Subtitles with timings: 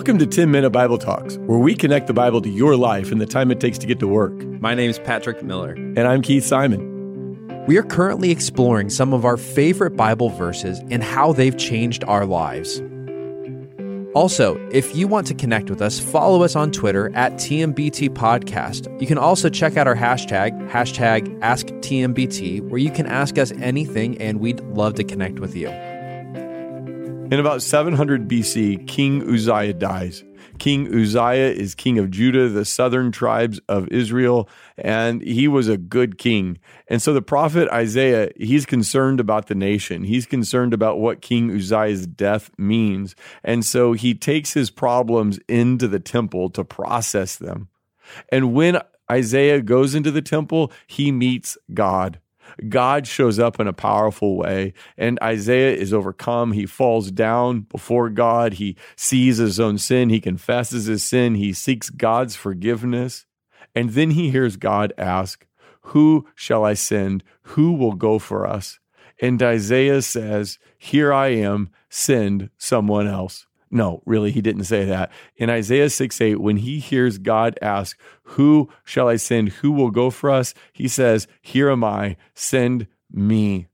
[0.00, 3.20] Welcome to 10 Minute Bible Talks, where we connect the Bible to your life and
[3.20, 4.32] the time it takes to get to work.
[4.58, 5.72] My name is Patrick Miller.
[5.72, 7.66] And I'm Keith Simon.
[7.66, 12.24] We are currently exploring some of our favorite Bible verses and how they've changed our
[12.24, 12.80] lives.
[14.14, 18.98] Also, if you want to connect with us, follow us on Twitter at TMBT Podcast.
[19.02, 24.16] You can also check out our hashtag, hashtag AskTMBT, where you can ask us anything
[24.16, 25.68] and we'd love to connect with you.
[27.30, 30.24] In about 700 BC, King Uzziah dies.
[30.58, 35.76] King Uzziah is king of Judah, the southern tribes of Israel, and he was a
[35.76, 36.58] good king.
[36.88, 40.02] And so the prophet Isaiah, he's concerned about the nation.
[40.02, 43.14] He's concerned about what King Uzziah's death means.
[43.44, 47.68] And so he takes his problems into the temple to process them.
[48.30, 52.18] And when Isaiah goes into the temple, he meets God.
[52.68, 56.52] God shows up in a powerful way, and Isaiah is overcome.
[56.52, 58.54] He falls down before God.
[58.54, 60.10] He sees his own sin.
[60.10, 61.34] He confesses his sin.
[61.34, 63.26] He seeks God's forgiveness.
[63.74, 65.46] And then he hears God ask,
[65.82, 67.22] Who shall I send?
[67.42, 68.78] Who will go for us?
[69.20, 73.46] And Isaiah says, Here I am, send someone else.
[73.70, 75.12] No, really, he didn't say that.
[75.36, 79.50] In Isaiah 6 8, when he hears God ask, Who shall I send?
[79.50, 80.54] Who will go for us?
[80.72, 83.68] He says, Here am I, send me.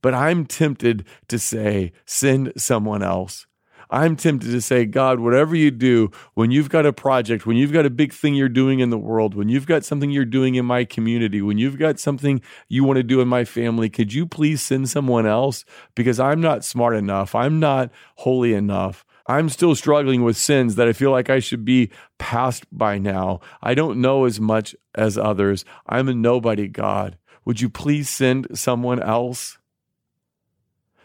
[0.00, 3.46] But I'm tempted to say, Send someone else.
[3.94, 7.72] I'm tempted to say, God, whatever you do, when you've got a project, when you've
[7.72, 10.56] got a big thing you're doing in the world, when you've got something you're doing
[10.56, 14.12] in my community, when you've got something you want to do in my family, could
[14.12, 15.64] you please send someone else?
[15.94, 17.36] Because I'm not smart enough.
[17.36, 19.04] I'm not holy enough.
[19.28, 23.38] I'm still struggling with sins that I feel like I should be past by now.
[23.62, 25.64] I don't know as much as others.
[25.86, 27.16] I'm a nobody, God.
[27.44, 29.56] Would you please send someone else?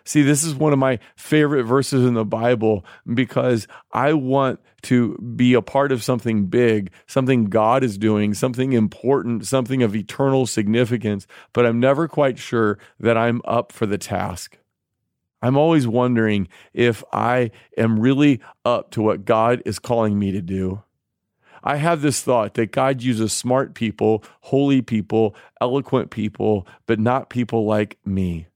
[0.09, 5.15] See, this is one of my favorite verses in the Bible because I want to
[5.35, 10.47] be a part of something big, something God is doing, something important, something of eternal
[10.47, 14.57] significance, but I'm never quite sure that I'm up for the task.
[15.43, 20.41] I'm always wondering if I am really up to what God is calling me to
[20.41, 20.81] do.
[21.63, 27.29] I have this thought that God uses smart people, holy people, eloquent people, but not
[27.29, 28.47] people like me.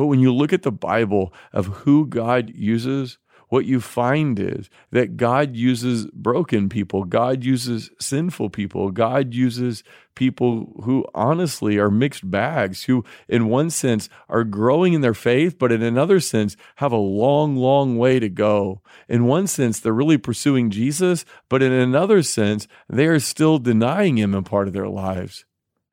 [0.00, 3.18] But when you look at the Bible of who God uses,
[3.50, 9.84] what you find is that God uses broken people, God uses sinful people, God uses
[10.14, 15.58] people who honestly are mixed bags, who, in one sense, are growing in their faith,
[15.58, 18.80] but in another sense, have a long, long way to go.
[19.06, 24.16] In one sense, they're really pursuing Jesus, but in another sense, they are still denying
[24.16, 25.44] him in part of their lives.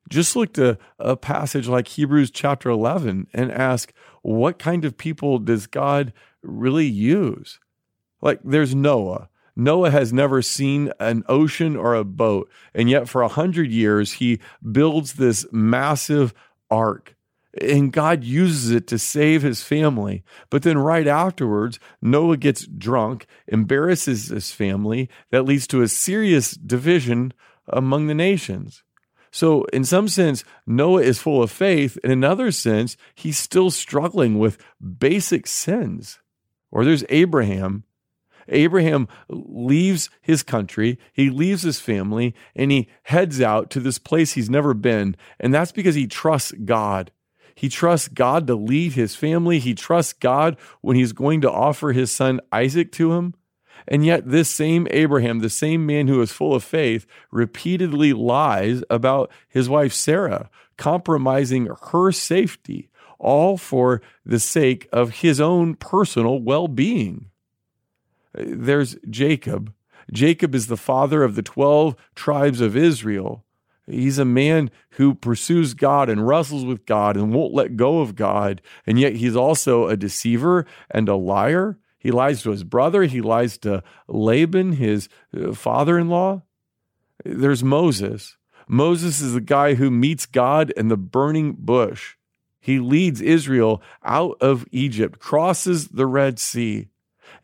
[0.07, 5.40] Just look to a passage like Hebrews chapter 11 and ask, what kind of people
[5.40, 7.59] does God really use?
[8.22, 9.29] Like there's Noah.
[9.56, 12.50] Noah has never seen an ocean or a boat.
[12.75, 14.40] And yet, for a hundred years, he
[14.72, 16.34] builds this massive
[16.69, 17.16] ark.
[17.59, 20.24] And God uses it to save his family.
[20.51, 25.09] But then, right afterwards, Noah gets drunk, embarrasses his family.
[25.31, 27.34] That leads to a serious division
[27.68, 28.84] among the nations.
[29.37, 31.95] So, in some sense, Noah is full of faith.
[32.03, 36.17] In another sense, he's still struggling with basic sins.
[36.71, 37.83] Or there's Abraham.
[38.47, 44.33] Abraham leaves his country, he leaves his family, and he heads out to this place
[44.33, 45.15] he's never been.
[45.39, 47.11] And that's because he trusts God.
[47.53, 49.59] He trusts God to lead his family.
[49.59, 53.35] He trusts God when he's going to offer his son Isaac to him.
[53.88, 58.83] And yet, this same Abraham, the same man who is full of faith, repeatedly lies
[58.89, 62.89] about his wife Sarah, compromising her safety,
[63.19, 67.29] all for the sake of his own personal well being.
[68.33, 69.73] There's Jacob.
[70.11, 73.44] Jacob is the father of the 12 tribes of Israel.
[73.89, 78.15] He's a man who pursues God and wrestles with God and won't let go of
[78.15, 78.61] God.
[78.85, 81.77] And yet he's also a deceiver and a liar.
[82.07, 83.04] He lies to his brother.
[83.04, 86.44] He lies to Laban, his uh, father in law.
[87.25, 88.38] There's Moses.
[88.65, 92.15] Moses is the guy who meets God in the burning bush.
[92.62, 96.88] He leads Israel out of Egypt, crosses the Red Sea.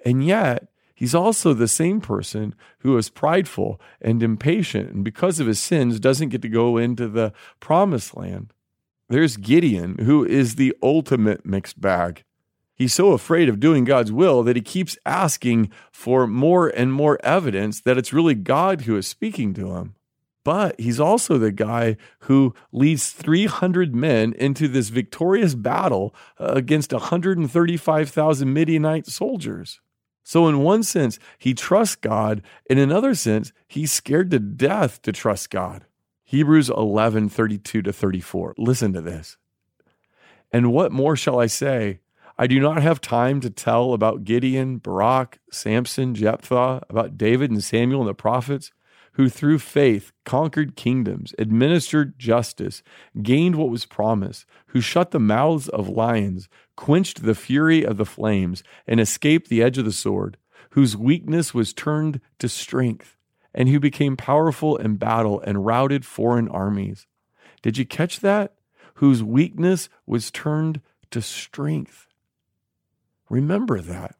[0.05, 5.47] And yet, he's also the same person who is prideful and impatient, and because of
[5.47, 8.53] his sins, doesn't get to go into the promised land.
[9.09, 12.23] There's Gideon, who is the ultimate mixed bag.
[12.75, 17.23] He's so afraid of doing God's will that he keeps asking for more and more
[17.23, 19.95] evidence that it's really God who is speaking to him.
[20.43, 26.91] But he's also the guy who leads 300 men into this victorious battle uh, against
[26.91, 29.79] 135,000 Midianite soldiers.
[30.25, 32.41] So, in one sense, he trusts God.
[32.65, 35.85] In another sense, he's scared to death to trust God.
[36.23, 38.55] Hebrews 11 32 to 34.
[38.57, 39.37] Listen to this.
[40.51, 41.99] And what more shall I say?
[42.35, 47.63] I do not have time to tell about Gideon, Barak, Samson, Jephthah, about David and
[47.63, 48.71] Samuel and the prophets,
[49.13, 52.81] who through faith conquered kingdoms, administered justice,
[53.21, 58.05] gained what was promised, who shut the mouths of lions, quenched the fury of the
[58.05, 60.37] flames, and escaped the edge of the sword,
[60.71, 63.15] whose weakness was turned to strength,
[63.53, 67.05] and who became powerful in battle and routed foreign armies.
[67.61, 68.55] Did you catch that?
[68.95, 70.81] Whose weakness was turned
[71.11, 72.07] to strength.
[73.33, 74.15] Remember that.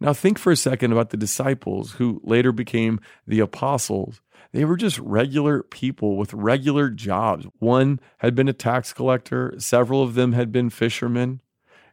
[0.00, 2.98] Now, think for a second about the disciples who later became
[3.28, 4.20] the apostles.
[4.50, 7.46] They were just regular people with regular jobs.
[7.60, 11.40] One had been a tax collector, several of them had been fishermen.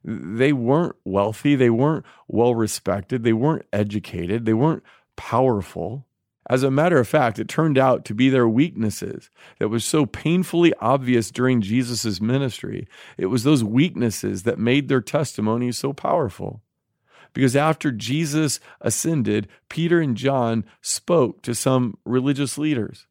[0.04, 4.82] They weren't wealthy, they weren't well respected, they weren't educated, they weren't
[5.16, 6.08] powerful.
[6.50, 9.30] As a matter of fact, it turned out to be their weaknesses
[9.60, 12.88] that was so painfully obvious during Jesus' ministry.
[13.18, 16.62] It was those weaknesses that made their testimony so powerful.
[17.32, 23.08] Because after Jesus ascended, Peter and John spoke to some religious leaders.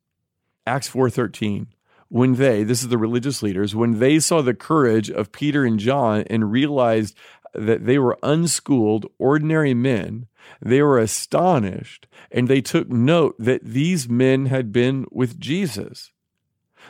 [0.67, 1.67] Acts 4:13
[2.13, 5.79] when they, this is the religious leaders, when they saw the courage of Peter and
[5.79, 7.17] John and realized
[7.55, 10.27] that they were unschooled, ordinary men,
[10.61, 16.13] they were astonished and they took note that these men had been with Jesus.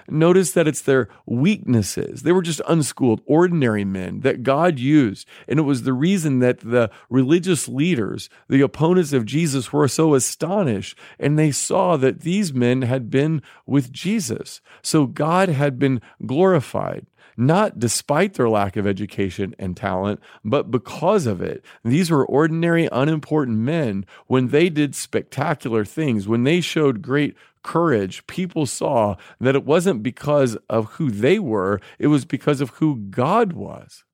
[0.09, 2.23] Notice that it's their weaknesses.
[2.23, 5.29] They were just unschooled, ordinary men that God used.
[5.47, 10.15] And it was the reason that the religious leaders, the opponents of Jesus, were so
[10.15, 10.99] astonished.
[11.19, 14.61] And they saw that these men had been with Jesus.
[14.83, 17.07] So God had been glorified
[17.37, 21.65] not despite their lack of education and talent, but because of it.
[21.85, 24.05] These were ordinary, unimportant men.
[24.27, 30.03] When they did spectacular things, when they showed great courage, people saw that it wasn't
[30.03, 34.05] because of who they were, it was because of who God was.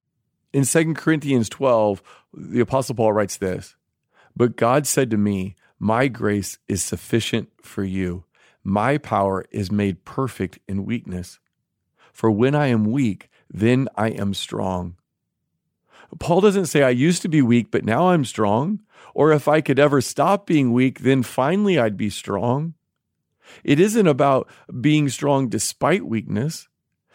[0.52, 2.02] In 2 Corinthians 12,
[2.34, 3.76] the Apostle Paul writes this
[4.36, 8.24] But God said to me, My grace is sufficient for you.
[8.64, 11.38] My power is made perfect in weakness.
[12.18, 14.96] For when I am weak, then I am strong.
[16.18, 18.80] Paul doesn't say, I used to be weak, but now I'm strong.
[19.14, 22.74] Or if I could ever stop being weak, then finally I'd be strong.
[23.62, 24.50] It isn't about
[24.80, 26.66] being strong despite weakness.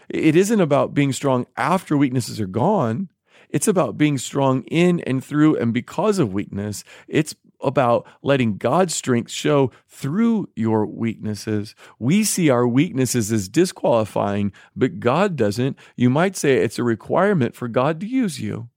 [0.07, 3.09] It isn't about being strong after weaknesses are gone.
[3.49, 6.85] It's about being strong in and through and because of weakness.
[7.09, 11.75] It's about letting God's strength show through your weaknesses.
[11.99, 15.77] We see our weaknesses as disqualifying, but God doesn't.
[15.95, 18.69] You might say it's a requirement for God to use you.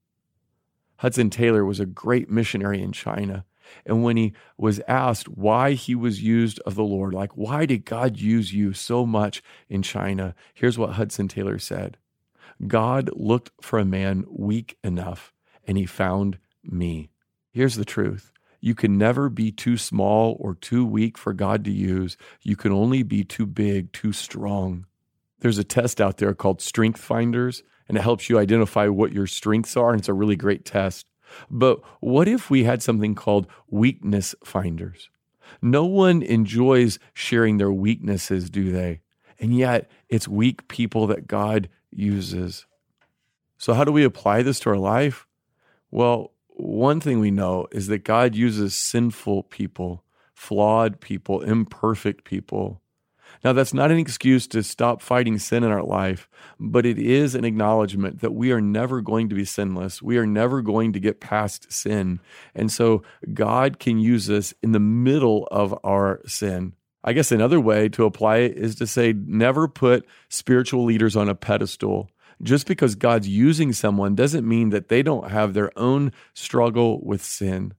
[0.99, 3.45] Hudson Taylor was a great missionary in China.
[3.85, 7.85] And when he was asked why he was used of the Lord, like, why did
[7.85, 10.35] God use you so much in China?
[10.55, 11.99] Here's what Hudson Taylor said
[12.67, 15.33] God looked for a man weak enough,
[15.67, 17.11] and he found me.
[17.51, 18.33] Here's the truth
[18.67, 22.17] you can never be too small or too weak for God to use.
[22.43, 24.87] You can only be too big, too strong.
[25.39, 29.29] There's a test out there called Strength Finders, and it helps you identify what your
[29.29, 29.91] strengths are.
[29.91, 31.07] And it's a really great test.
[31.49, 35.11] But what if we had something called Weakness Finders?
[35.63, 39.01] No one enjoys sharing their weaknesses, do they?
[39.39, 42.67] And yet, it's weak people that God uses.
[43.59, 45.29] So, how do we apply this to our life?
[45.93, 52.81] Well, one thing we know is that God uses sinful people, flawed people, imperfect people.
[53.45, 57.35] Now, that's not an excuse to stop fighting sin in our life, but it is
[57.35, 60.01] an acknowledgement that we are never going to be sinless.
[60.01, 62.21] We are never going to get past sin.
[62.55, 63.03] And so
[63.35, 66.73] God can use us in the middle of our sin.
[67.05, 71.29] I guess another way to apply it is to say, never put spiritual leaders on
[71.29, 72.11] a pedestal
[72.43, 77.23] just because God's using someone doesn't mean that they don't have their own struggle with
[77.23, 77.75] sin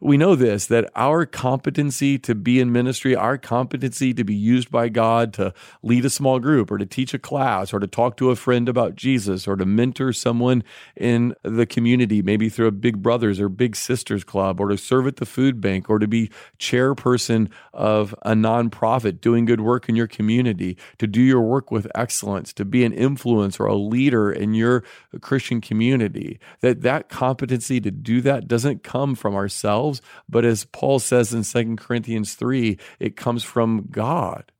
[0.00, 4.70] we know this that our competency to be in ministry, our competency to be used
[4.70, 5.52] by God to
[5.82, 8.68] lead a small group or to teach a class or to talk to a friend
[8.68, 10.62] about Jesus or to mentor someone
[10.96, 15.06] in the community, maybe through a Big Brothers or Big Sisters club or to serve
[15.06, 19.96] at the food bank or to be chairperson of a nonprofit doing good work in
[19.96, 24.30] your community, to do your work with excellence, to be an influence or a leader
[24.30, 24.84] in your
[25.20, 26.38] Christian community.
[26.60, 31.32] That that competency to do that doesn't come from ourselves ourselves, but as Paul says
[31.32, 34.52] in 2 Corinthians 3, it comes from God.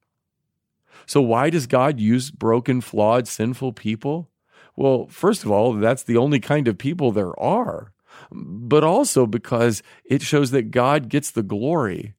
[1.07, 4.29] So, why does God use broken, flawed, sinful people?
[4.77, 7.93] Well, first of all, that's the only kind of people there are.
[8.31, 12.15] but also because it shows that God gets the glory.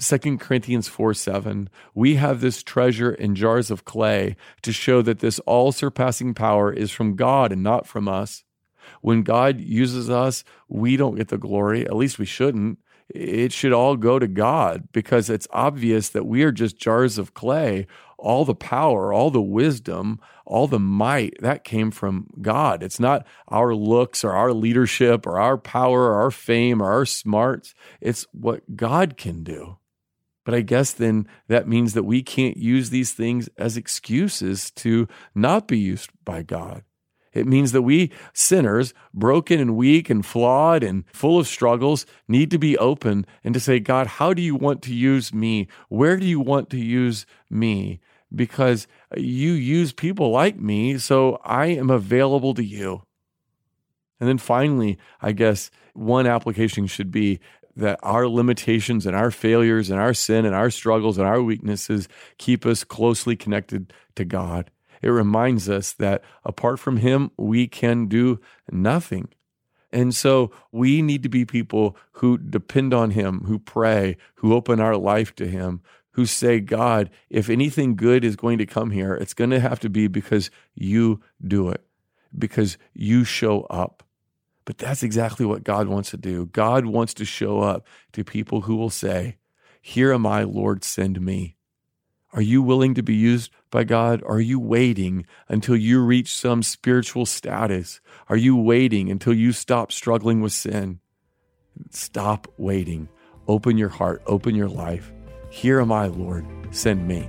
[0.00, 5.20] 2 Corinthians 4 7, we have this treasure in jars of clay to show that
[5.20, 8.44] this all surpassing power is from God and not from us.
[9.00, 11.84] When God uses us, we don't get the glory.
[11.84, 12.78] At least we shouldn't.
[13.08, 17.34] It should all go to God because it's obvious that we are just jars of
[17.34, 17.86] clay.
[18.18, 22.82] All the power, all the wisdom, all the might, that came from God.
[22.82, 27.04] It's not our looks or our leadership or our power or our fame or our
[27.04, 27.74] smarts.
[28.00, 29.76] It's what God can do.
[30.44, 35.08] But I guess then that means that we can't use these things as excuses to
[35.34, 36.84] not be used by God.
[37.36, 42.50] It means that we sinners, broken and weak and flawed and full of struggles, need
[42.50, 45.68] to be open and to say, God, how do you want to use me?
[45.88, 48.00] Where do you want to use me?
[48.34, 53.02] Because you use people like me, so I am available to you.
[54.18, 57.38] And then finally, I guess one application should be
[57.76, 62.08] that our limitations and our failures and our sin and our struggles and our weaknesses
[62.38, 64.70] keep us closely connected to God.
[65.02, 69.28] It reminds us that apart from Him, we can do nothing.
[69.92, 74.80] And so we need to be people who depend on Him, who pray, who open
[74.80, 75.80] our life to Him,
[76.12, 79.80] who say, God, if anything good is going to come here, it's going to have
[79.80, 81.84] to be because you do it,
[82.36, 84.02] because you show up.
[84.64, 86.46] But that's exactly what God wants to do.
[86.46, 89.36] God wants to show up to people who will say,
[89.80, 91.55] Here am I, Lord, send me.
[92.36, 94.22] Are you willing to be used by God?
[94.26, 97.98] Are you waiting until you reach some spiritual status?
[98.28, 101.00] Are you waiting until you stop struggling with sin?
[101.88, 103.08] Stop waiting.
[103.48, 105.10] Open your heart, open your life.
[105.48, 107.26] Here am I, Lord, send me.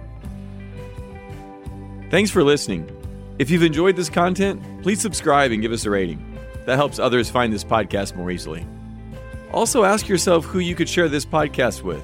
[2.11, 2.91] Thanks for listening.
[3.39, 6.37] If you've enjoyed this content, please subscribe and give us a rating.
[6.65, 8.67] That helps others find this podcast more easily.
[9.53, 12.03] Also, ask yourself who you could share this podcast with.